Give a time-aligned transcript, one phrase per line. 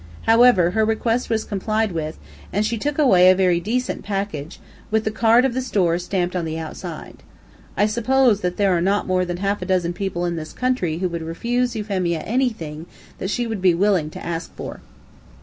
[0.23, 2.17] However, her request was complied with,
[2.51, 6.35] and she took away a very decent package, with the card of the store stamped
[6.35, 7.21] on the outside.
[7.77, 10.97] I suppose that there are not more than half a dozen people in this country
[10.97, 12.87] who would refuse Euphemia anything
[13.19, 14.81] that she would be willing to ask for.